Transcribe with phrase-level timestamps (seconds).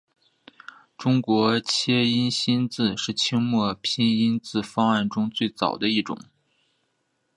[0.97, 6.17] 中国切音新字是清末拼音字方案中最早的一种。